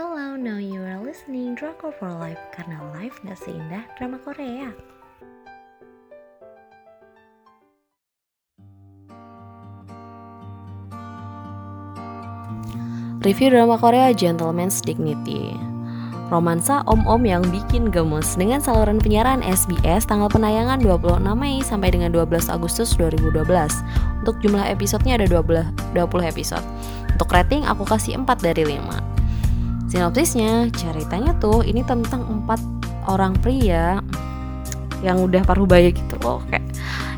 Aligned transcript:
Hello, 0.00 0.32
now 0.32 0.56
you 0.56 0.80
are 0.80 0.96
listening 0.96 1.52
Drama 1.52 1.92
for 1.92 2.08
Life 2.08 2.40
karena 2.56 2.80
life 2.96 3.20
gak 3.20 3.36
seindah 3.36 3.84
drama 4.00 4.16
Korea. 4.24 4.72
Review 13.20 13.52
drama 13.52 13.76
Korea 13.76 14.16
Gentleman's 14.16 14.80
Dignity. 14.80 15.52
Romansa 16.32 16.80
om-om 16.88 17.20
yang 17.28 17.44
bikin 17.52 17.92
gemes 17.92 18.40
dengan 18.40 18.64
saluran 18.64 19.04
penyiaran 19.04 19.44
SBS 19.44 20.08
tanggal 20.08 20.32
penayangan 20.32 20.80
26 20.80 21.28
Mei 21.36 21.60
sampai 21.60 21.92
dengan 21.92 22.08
12 22.08 22.48
Agustus 22.48 22.96
2012 22.96 23.36
Untuk 24.24 24.40
jumlah 24.40 24.64
episodenya 24.64 25.20
ada 25.20 25.28
20, 25.28 25.92
20 25.92 26.24
episode. 26.24 26.64
Untuk 27.12 27.28
rating 27.28 27.68
aku 27.68 27.84
kasih 27.84 28.16
4 28.16 28.40
dari 28.40 28.64
5 28.64 29.19
Sinopsisnya, 29.90 30.70
ceritanya 30.70 31.34
tuh 31.42 31.66
ini 31.66 31.82
tentang 31.82 32.22
empat 32.22 32.62
orang 33.10 33.34
pria 33.42 33.98
yang 35.02 35.18
udah 35.18 35.42
paruh 35.42 35.66
baya 35.66 35.90
gitu 35.90 36.14
loh 36.22 36.44
kayak 36.46 36.62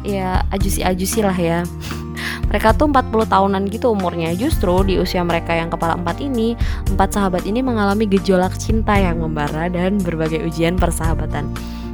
ya 0.06 0.40
ajusi-ajusi 0.54 1.20
lah 1.20 1.34
ya 1.34 1.58
mereka 2.48 2.72
tuh 2.72 2.88
40 2.88 3.28
tahunan 3.28 3.62
gitu 3.72 3.96
umurnya. 3.96 4.32
Justru 4.36 4.84
di 4.84 5.00
usia 5.00 5.24
mereka 5.24 5.56
yang 5.56 5.72
kepala 5.72 5.96
empat 5.96 6.20
ini, 6.20 6.52
empat 6.92 7.16
sahabat 7.16 7.48
ini 7.48 7.64
mengalami 7.64 8.04
gejolak 8.04 8.52
cinta 8.60 8.92
yang 8.96 9.24
membara 9.24 9.72
dan 9.72 9.96
berbagai 9.96 10.44
ujian 10.44 10.76
persahabatan. 10.76 11.48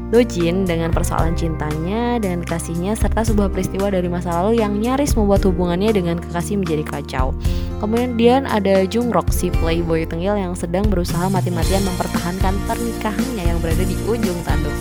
Dojin 0.08 0.64
dengan 0.64 0.88
persoalan 0.88 1.36
cintanya 1.36 2.16
dan 2.16 2.40
kasihnya 2.40 2.96
serta 2.96 3.28
sebuah 3.28 3.52
peristiwa 3.52 3.92
dari 3.92 4.08
masa 4.08 4.32
lalu 4.40 4.64
yang 4.64 4.80
nyaris 4.80 5.12
membuat 5.12 5.44
hubungannya 5.44 5.92
dengan 5.92 6.16
kekasih 6.16 6.56
menjadi 6.56 6.80
kacau. 6.88 7.36
Kemudian 7.76 8.48
ada 8.48 8.88
Jungrok 8.88 9.28
si 9.28 9.52
playboy 9.52 10.08
tengil 10.08 10.32
yang 10.32 10.56
sedang 10.56 10.88
berusaha 10.88 11.28
mati-matian 11.28 11.84
mempertahankan 11.84 12.56
pernikahannya 12.64 13.44
yang 13.52 13.60
berada 13.60 13.84
di 13.84 13.96
ujung 14.08 14.40
tanduk. 14.48 14.72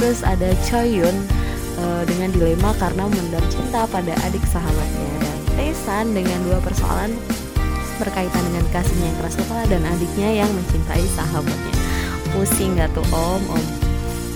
Terus 0.00 0.24
ada 0.24 0.48
Choyun 0.64 1.12
uh, 1.76 2.02
dengan 2.08 2.32
dilema 2.32 2.72
karena 2.80 3.04
memendam 3.04 3.44
cinta 3.52 3.84
pada 3.84 4.16
adik 4.24 4.42
sahabatnya 4.48 5.12
dan 5.20 5.36
Tesan 5.60 6.16
dengan 6.16 6.40
dua 6.48 6.56
persoalan 6.64 7.12
berkaitan 8.00 8.42
dengan 8.48 8.64
kasihnya 8.72 9.12
yang 9.12 9.18
keras 9.20 9.36
kepala 9.36 9.64
dan 9.68 9.84
adiknya 9.84 10.40
yang 10.40 10.50
mencintai 10.56 11.04
sahabatnya. 11.12 11.74
Pusing 12.32 12.80
gak 12.80 12.88
tuh 12.96 13.04
om 13.12 13.44
om? 13.52 13.89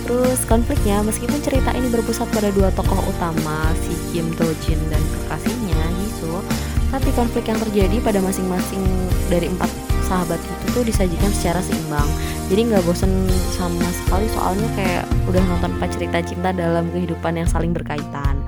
Terus 0.04 0.40
konfliknya 0.44 1.00
meskipun 1.00 1.40
cerita 1.40 1.72
ini 1.72 1.88
berpusat 1.88 2.28
pada 2.28 2.52
dua 2.52 2.68
tokoh 2.76 3.00
utama 3.08 3.72
si 3.80 3.96
Kim 4.12 4.28
Do 4.36 4.52
Jin 4.60 4.76
dan 4.92 5.00
kekasihnya 5.00 5.80
Jisoo, 6.04 6.44
tapi 6.92 7.08
konflik 7.16 7.48
yang 7.48 7.56
terjadi 7.56 7.96
pada 8.04 8.20
masing-masing 8.20 8.84
dari 9.32 9.48
empat 9.48 9.72
sahabat 10.04 10.36
itu 10.36 10.64
tuh 10.76 10.84
disajikan 10.84 11.32
secara 11.32 11.64
seimbang. 11.64 12.04
Jadi 12.52 12.60
nggak 12.68 12.84
bosen 12.84 13.24
sama 13.56 13.88
sekali 14.04 14.28
soalnya 14.36 14.68
kayak 14.76 15.04
udah 15.24 15.40
nonton 15.48 15.72
empat 15.80 15.96
cerita 15.96 16.20
cinta 16.20 16.52
dalam 16.52 16.92
kehidupan 16.92 17.40
yang 17.40 17.48
saling 17.48 17.72
berkaitan. 17.72 18.44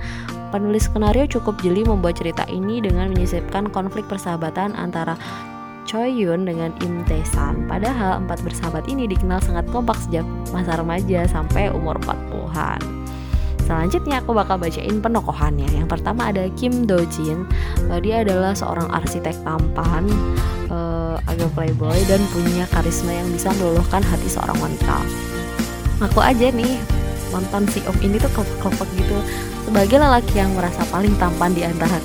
Penulis 0.52 0.86
skenario 0.92 1.24
cukup 1.24 1.58
jeli 1.64 1.82
membuat 1.82 2.20
cerita 2.20 2.44
ini 2.52 2.84
dengan 2.84 3.08
menyisipkan 3.10 3.72
konflik 3.72 4.04
persahabatan 4.06 4.76
antara 4.76 5.16
Choi 5.86 6.10
Yun 6.10 6.42
dengan 6.42 6.74
Im 6.82 7.06
Tae 7.06 7.22
San. 7.22 7.70
Padahal 7.70 8.26
empat 8.26 8.42
bersahabat 8.42 8.90
ini 8.90 9.06
dikenal 9.06 9.38
sangat 9.38 9.70
kompak 9.70 9.94
sejak 10.02 10.26
masa 10.50 10.74
remaja 10.74 11.24
sampai 11.30 11.70
umur 11.70 11.94
40-an. 12.02 12.82
Selanjutnya 13.66 14.22
aku 14.22 14.30
bakal 14.34 14.58
bacain 14.58 14.98
penokohannya. 15.02 15.66
Yang 15.70 15.98
pertama 15.98 16.30
ada 16.30 16.46
Kim 16.54 16.86
Do 16.86 17.02
Jin. 17.10 17.46
Dia 18.02 18.22
adalah 18.22 18.54
seorang 18.54 18.90
arsitek 18.94 19.34
tampan, 19.42 20.06
uh, 20.70 21.18
agak 21.26 21.50
playboy 21.54 21.98
dan 22.06 22.22
punya 22.30 22.66
karisma 22.70 23.10
yang 23.10 23.26
bisa 23.34 23.50
meluluhkan 23.58 24.02
hati 24.06 24.30
seorang 24.30 24.58
wanita. 24.58 25.02
Aku 26.02 26.22
aja 26.22 26.50
nih 26.50 26.78
nonton 27.34 27.66
si 27.70 27.82
Om 27.82 27.98
ini 28.06 28.22
tuh 28.22 28.30
kelopak-kelopak 28.34 28.86
gitu. 28.94 29.18
Sebagai 29.66 29.98
lelaki 29.98 30.34
yang 30.38 30.54
merasa 30.54 30.86
paling 30.86 31.14
tampan 31.18 31.50
di 31.50 31.66
antara 31.66 31.98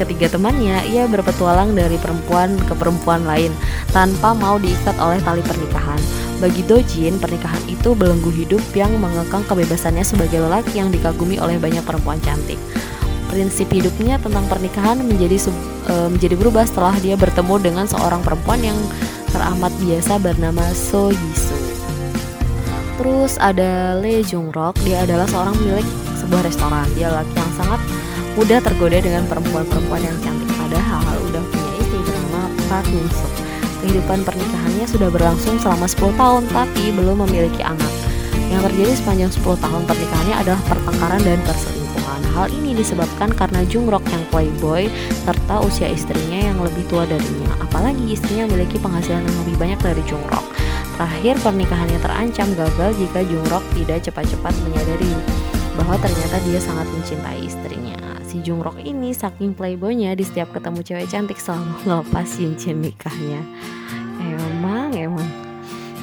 ketiga 0.00 0.32
temannya, 0.32 0.80
ia 0.88 1.04
berpetualang 1.04 1.76
dari 1.76 2.00
perempuan 2.00 2.56
ke 2.64 2.72
perempuan 2.72 3.28
lain 3.28 3.52
tanpa 3.92 4.32
mau 4.32 4.56
diikat 4.56 4.96
oleh 4.96 5.20
tali 5.20 5.44
pernikahan. 5.44 6.00
Bagi 6.40 6.64
Dojin, 6.64 7.20
pernikahan 7.20 7.60
itu 7.68 7.92
belenggu 7.92 8.32
hidup 8.32 8.64
yang 8.72 8.96
mengekang 8.96 9.44
kebebasannya 9.44 10.00
sebagai 10.00 10.40
lelaki 10.40 10.80
yang 10.80 10.88
dikagumi 10.88 11.36
oleh 11.36 11.60
banyak 11.60 11.84
perempuan 11.84 12.16
cantik. 12.24 12.56
Prinsip 13.28 13.68
hidupnya 13.68 14.16
tentang 14.18 14.48
pernikahan 14.48 15.04
menjadi 15.04 15.52
e, 15.86 15.94
menjadi 16.10 16.34
berubah 16.40 16.64
setelah 16.66 16.96
dia 16.98 17.14
bertemu 17.14 17.54
dengan 17.60 17.84
seorang 17.86 18.24
perempuan 18.24 18.58
yang 18.64 18.78
teramat 19.30 19.70
biasa 19.84 20.18
bernama 20.18 20.64
So 20.72 21.12
Yisu. 21.12 21.58
Terus 22.98 23.36
ada 23.38 23.96
Lee 24.00 24.24
Jung 24.24 24.50
Rok, 24.50 24.80
dia 24.82 25.04
adalah 25.04 25.28
seorang 25.28 25.54
pemilik 25.56 26.09
sebuah 26.30 26.46
restoran. 26.46 26.86
Dia 26.94 27.10
laki 27.10 27.34
yang 27.34 27.52
sangat 27.58 27.82
mudah 28.38 28.62
tergoda 28.62 29.02
dengan 29.02 29.26
perempuan-perempuan 29.26 29.98
yang 29.98 30.14
cantik 30.22 30.46
padahal 30.54 31.18
udah 31.26 31.42
punya 31.42 31.72
istri 31.82 31.98
bernama 32.06 32.46
Park 32.70 32.86
Min. 32.94 33.10
Kehidupan 33.82 34.22
pernikahannya 34.22 34.86
sudah 34.86 35.10
berlangsung 35.10 35.58
selama 35.58 35.90
10 35.90 36.14
tahun 36.14 36.42
tapi 36.54 36.94
belum 36.94 37.26
memiliki 37.26 37.66
anak. 37.66 37.90
Yang 38.46 38.70
terjadi 38.70 38.92
sepanjang 38.94 39.30
10 39.42 39.58
tahun 39.58 39.82
pernikahannya 39.90 40.36
adalah 40.38 40.62
pertengkaran 40.70 41.22
dan 41.26 41.38
perselingkuhan. 41.42 42.20
Hal 42.38 42.46
ini 42.54 42.70
disebabkan 42.78 43.34
karena 43.34 43.66
Jungrok 43.66 44.06
yang 44.14 44.22
playboy 44.30 44.86
serta 45.26 45.66
usia 45.66 45.90
istrinya 45.90 46.54
yang 46.54 46.62
lebih 46.62 46.86
tua 46.86 47.10
darinya. 47.10 47.58
Apalagi 47.58 48.06
istrinya 48.06 48.46
memiliki 48.46 48.78
penghasilan 48.78 49.26
yang 49.26 49.38
lebih 49.42 49.56
banyak 49.58 49.80
dari 49.82 50.02
Jungrok. 50.06 50.46
Terakhir 50.94 51.34
pernikahannya 51.42 51.98
terancam 52.04 52.48
gagal 52.54 52.90
jika 53.00 53.24
Jungrok 53.24 53.64
tidak 53.72 54.04
cepat-cepat 54.04 54.52
menyadari 54.68 55.10
bahwa 55.80 55.96
ternyata 55.96 56.36
dia 56.44 56.60
sangat 56.60 56.84
mencintai 56.92 57.40
istrinya. 57.40 57.96
Si 58.28 58.44
Jungrok 58.44 58.76
ini 58.84 59.16
saking 59.16 59.56
playboynya 59.56 60.12
di 60.12 60.22
setiap 60.28 60.52
ketemu 60.52 60.84
cewek 60.84 61.08
cantik 61.08 61.40
selalu 61.40 61.72
ngelepas 61.88 62.28
cincin 62.28 62.84
nikahnya. 62.84 63.40
Emang, 64.20 64.92
emang. 64.92 65.28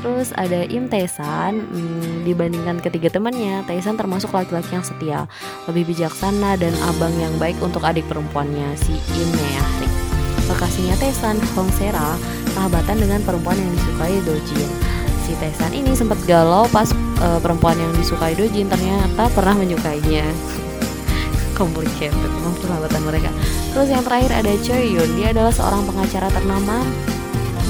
Terus 0.02 0.30
ada 0.38 0.62
Im 0.70 0.90
Taesan, 0.90 1.58
hmm, 1.58 2.26
dibandingkan 2.26 2.78
ketiga 2.86 3.10
temannya, 3.10 3.66
Taesan 3.66 3.98
termasuk 3.98 4.30
laki-laki 4.30 4.78
yang 4.78 4.86
setia, 4.86 5.20
lebih 5.66 5.90
bijaksana 5.90 6.54
dan 6.58 6.74
abang 6.86 7.14
yang 7.18 7.34
baik 7.42 7.58
untuk 7.66 7.82
adik 7.82 8.06
perempuannya, 8.06 8.78
si 8.78 8.94
Im 8.94 9.30
Neahrik. 9.34 9.94
Kekasihnya 10.48 10.96
Taesan, 11.02 11.38
Hong 11.58 11.70
Sera, 11.76 12.14
sahabatan 12.54 13.02
dengan 13.02 13.20
perempuan 13.26 13.58
yang 13.58 13.74
disukai 13.74 14.18
Dojin. 14.22 14.97
Si 15.28 15.36
Taesan 15.36 15.76
ini 15.76 15.92
sempat 15.92 16.16
galau 16.24 16.64
pas 16.72 16.88
uh, 17.20 17.36
perempuan 17.44 17.76
yang 17.76 17.92
disukai 18.00 18.32
Dojin 18.32 18.72
ternyata 18.72 19.28
pernah 19.36 19.60
menyukainya. 19.60 20.24
Complicated 21.60 22.16
memang 22.16 22.56
persahabatan 22.56 23.04
mereka. 23.04 23.28
Terus 23.76 23.92
yang 23.92 24.08
terakhir 24.08 24.32
ada 24.40 24.56
Choi 24.64 24.96
Yun, 24.96 25.20
dia 25.20 25.36
adalah 25.36 25.52
seorang 25.52 25.84
pengacara 25.84 26.32
ternama 26.32 26.80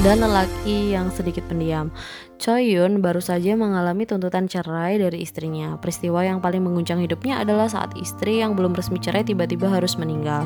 dan 0.06 0.22
lelaki 0.22 0.94
yang 0.94 1.10
sedikit 1.10 1.50
pendiam. 1.50 1.90
Choi 2.38 2.78
Yun 2.78 3.02
baru 3.02 3.26
saja 3.26 3.58
mengalami 3.58 4.06
tuntutan 4.06 4.46
cerai 4.46 5.02
dari 5.02 5.26
istrinya. 5.26 5.82
Peristiwa 5.82 6.22
yang 6.22 6.38
paling 6.38 6.62
mengguncang 6.62 7.02
hidupnya 7.02 7.42
adalah 7.42 7.66
saat 7.66 7.98
istri 7.98 8.38
yang 8.38 8.54
belum 8.54 8.78
resmi 8.78 9.02
cerai 9.02 9.26
tiba-tiba 9.26 9.66
harus 9.66 9.98
meninggal. 9.98 10.46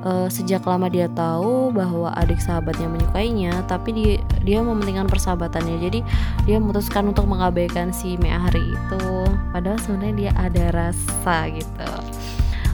Uh, 0.00 0.32
sejak 0.32 0.64
lama 0.64 0.88
dia 0.88 1.12
tahu 1.12 1.68
bahwa 1.76 2.08
adik 2.16 2.40
sahabatnya 2.40 2.88
menyukainya, 2.88 3.52
tapi 3.68 3.92
dia 3.92 4.14
dia 4.40 4.58
mementingkan 4.64 5.04
persahabatannya. 5.04 5.76
Jadi 5.76 6.00
dia 6.48 6.56
memutuskan 6.56 7.12
untuk 7.12 7.28
mengabaikan 7.28 7.92
si 7.92 8.16
Meahri 8.16 8.64
itu. 8.64 9.04
Padahal 9.52 9.76
sebenarnya 9.76 10.14
dia 10.16 10.32
ada 10.40 10.64
rasa 10.72 11.52
gitu. 11.52 11.92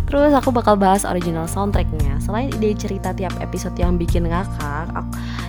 Terus 0.06 0.30
aku 0.38 0.54
bakal 0.54 0.78
bahas 0.78 1.02
original 1.02 1.50
soundtracknya. 1.50 2.22
Selain 2.22 2.46
ide 2.46 2.78
cerita 2.78 3.10
tiap 3.10 3.34
episode 3.42 3.74
yang 3.74 3.98
bikin 3.98 4.30
ngakak, 4.30 4.86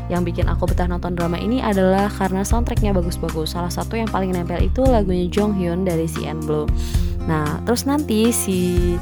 yang 0.10 0.26
bikin 0.26 0.50
aku 0.50 0.66
betah 0.66 0.90
nonton 0.90 1.14
drama 1.14 1.38
ini 1.38 1.62
adalah 1.62 2.10
karena 2.10 2.42
soundtracknya 2.42 2.90
bagus-bagus. 2.98 3.54
Salah 3.54 3.70
satu 3.70 3.94
yang 4.02 4.10
paling 4.10 4.34
nempel 4.34 4.58
itu 4.66 4.82
lagunya 4.82 5.30
Jong 5.30 5.54
Hyun 5.62 5.86
dari 5.86 6.10
CN 6.10 6.42
Blue. 6.42 6.66
Nah, 7.30 7.62
terus 7.68 7.86
nanti 7.86 8.34
si 8.34 8.96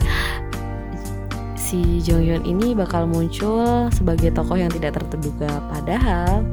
si 1.66 1.98
Jong 2.06 2.22
Hyun 2.22 2.44
ini 2.46 2.78
bakal 2.78 3.10
muncul 3.10 3.90
sebagai 3.90 4.30
tokoh 4.30 4.54
yang 4.54 4.70
tidak 4.70 5.02
terduga. 5.02 5.50
Padahal 5.74 6.46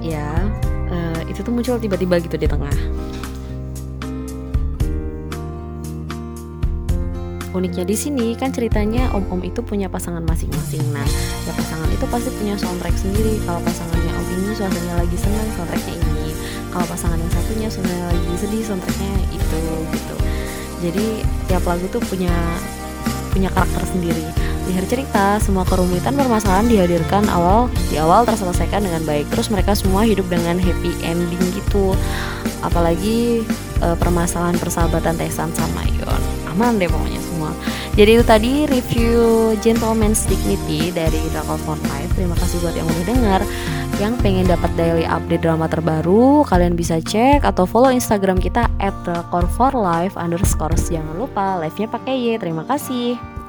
ya 0.00 0.48
uh, 0.88 1.20
itu 1.28 1.44
tuh 1.44 1.52
muncul 1.52 1.76
tiba-tiba 1.76 2.16
gitu 2.24 2.40
di 2.40 2.48
tengah. 2.48 2.72
uniknya 7.52 7.84
di 7.84 7.92
sini 7.92 8.32
kan 8.32 8.48
ceritanya 8.48 9.12
om-om 9.12 9.44
itu 9.44 9.60
punya 9.60 9.84
pasangan 9.84 10.24
masing-masing. 10.24 10.80
Nah, 10.88 11.04
ya 11.44 11.52
pasangan 11.52 11.84
itu 11.92 12.08
pasti 12.08 12.32
punya 12.40 12.56
soundtrack 12.56 12.96
sendiri. 12.96 13.44
Kalau 13.44 13.60
pasangannya 13.60 14.08
om 14.08 14.26
ini 14.40 14.56
suasananya 14.56 14.94
lagi 15.04 15.16
senang, 15.20 15.48
soundtracknya 15.52 15.94
ini. 16.00 16.32
Kalau 16.72 16.86
pasangan 16.88 17.20
yang 17.20 17.28
satunya 17.28 17.68
suasananya 17.68 18.06
lagi 18.08 18.32
sedih, 18.40 18.62
soundtracknya 18.64 19.12
itu 19.36 19.60
gitu. 19.92 20.16
Jadi 20.80 21.06
tiap 21.44 21.64
lagu 21.68 21.84
tuh 21.92 22.00
punya 22.08 22.32
punya 23.32 23.48
karakter 23.50 23.82
sendiri. 23.88 24.22
Di 24.62 24.78
akhir 24.78 24.86
cerita, 24.86 25.42
semua 25.42 25.66
kerumitan 25.66 26.14
permasalahan 26.14 26.70
dihadirkan 26.70 27.26
awal 27.32 27.66
di 27.90 27.98
awal 27.98 28.22
terselesaikan 28.22 28.86
dengan 28.86 29.02
baik. 29.02 29.26
Terus 29.34 29.50
mereka 29.50 29.74
semua 29.74 30.06
hidup 30.06 30.28
dengan 30.30 30.60
happy 30.60 30.92
ending 31.02 31.42
gitu. 31.56 31.98
Apalagi 32.62 33.42
uh, 33.82 33.98
permasalahan 33.98 34.54
persahabatan 34.54 35.18
Tesan 35.18 35.50
sama 35.50 35.82
Yon. 35.98 36.22
Aman 36.54 36.78
deh 36.78 36.86
pokoknya 36.86 37.18
semua. 37.18 37.50
Jadi 37.98 38.10
itu 38.16 38.24
tadi 38.24 38.52
review 38.70 39.52
Gentleman's 39.60 40.24
Dignity 40.30 40.94
dari 40.94 41.20
Drakor 41.34 41.58
for 41.66 41.76
Life. 41.90 42.14
Terima 42.14 42.38
kasih 42.38 42.62
buat 42.62 42.76
yang 42.76 42.86
udah 42.86 43.04
dengar. 43.08 43.40
Yang 44.00 44.14
pengen 44.24 44.46
dapat 44.48 44.70
daily 44.78 45.04
update 45.04 45.44
drama 45.44 45.68
terbaru, 45.68 46.46
kalian 46.48 46.78
bisa 46.78 47.02
cek 47.02 47.44
atau 47.44 47.68
follow 47.68 47.92
Instagram 47.92 48.40
kita 48.40 48.70
at 48.80 48.94
Drakor 49.04 49.44
for 49.52 49.74
Life 49.76 50.16
underscore. 50.16 50.72
Jangan 50.78 51.18
lupa 51.20 51.60
live-nya 51.60 51.90
pakai 51.90 52.14
Y. 52.16 52.40
Terima 52.40 52.64
kasih. 52.64 53.41